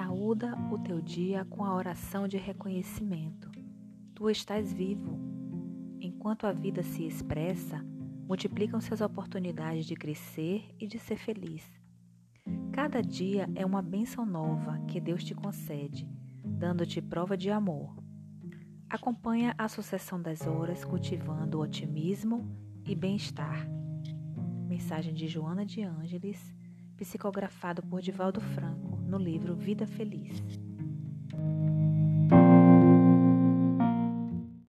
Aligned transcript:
Saúda 0.00 0.56
o 0.72 0.78
teu 0.78 0.98
dia 0.98 1.44
com 1.44 1.62
a 1.62 1.74
oração 1.74 2.26
de 2.26 2.38
reconhecimento. 2.38 3.50
Tu 4.14 4.30
estás 4.30 4.72
vivo. 4.72 5.20
Enquanto 6.00 6.46
a 6.46 6.52
vida 6.52 6.82
se 6.82 7.06
expressa, 7.06 7.84
multiplicam-se 8.26 8.94
as 8.94 9.02
oportunidades 9.02 9.84
de 9.84 9.94
crescer 9.94 10.74
e 10.80 10.86
de 10.86 10.98
ser 10.98 11.16
feliz. 11.16 11.70
Cada 12.72 13.02
dia 13.02 13.46
é 13.54 13.66
uma 13.66 13.82
bênção 13.82 14.24
nova 14.24 14.78
que 14.88 14.98
Deus 14.98 15.22
te 15.22 15.34
concede, 15.34 16.08
dando-te 16.46 17.02
prova 17.02 17.36
de 17.36 17.50
amor. 17.50 17.94
Acompanha 18.88 19.54
a 19.58 19.68
sucessão 19.68 20.20
das 20.20 20.46
horas 20.46 20.82
cultivando 20.82 21.60
otimismo 21.60 22.50
e 22.86 22.94
bem-estar. 22.94 23.68
Mensagem 24.66 25.12
de 25.12 25.28
Joana 25.28 25.66
de 25.66 25.82
Ângeles, 25.82 26.56
psicografado 26.96 27.82
por 27.82 28.00
Divaldo 28.00 28.40
Franco 28.40 28.99
no 29.10 29.18
livro 29.18 29.56
Vida 29.56 29.86
Feliz. 29.88 30.40